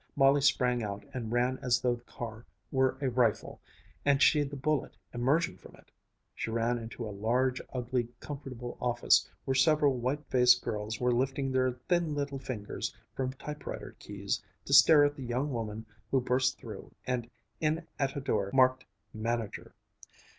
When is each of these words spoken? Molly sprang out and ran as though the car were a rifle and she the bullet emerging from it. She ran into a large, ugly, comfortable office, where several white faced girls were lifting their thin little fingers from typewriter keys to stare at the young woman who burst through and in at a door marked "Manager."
Molly 0.15 0.41
sprang 0.41 0.81
out 0.81 1.05
and 1.13 1.31
ran 1.31 1.59
as 1.61 1.79
though 1.79 1.93
the 1.93 2.03
car 2.05 2.43
were 2.71 2.97
a 3.03 3.09
rifle 3.11 3.61
and 4.03 4.19
she 4.19 4.41
the 4.41 4.55
bullet 4.55 4.97
emerging 5.13 5.57
from 5.57 5.75
it. 5.75 5.91
She 6.33 6.49
ran 6.49 6.79
into 6.79 7.07
a 7.07 7.13
large, 7.13 7.61
ugly, 7.71 8.07
comfortable 8.19 8.79
office, 8.81 9.29
where 9.45 9.53
several 9.53 9.93
white 9.99 10.25
faced 10.25 10.63
girls 10.63 10.99
were 10.99 11.13
lifting 11.13 11.51
their 11.51 11.73
thin 11.87 12.15
little 12.15 12.39
fingers 12.39 12.95
from 13.13 13.33
typewriter 13.33 13.95
keys 13.99 14.41
to 14.65 14.73
stare 14.73 15.03
at 15.05 15.15
the 15.15 15.23
young 15.23 15.51
woman 15.53 15.85
who 16.09 16.19
burst 16.19 16.57
through 16.57 16.95
and 17.05 17.29
in 17.59 17.85
at 17.99 18.17
a 18.17 18.21
door 18.21 18.49
marked 18.55 18.83
"Manager." 19.13 19.75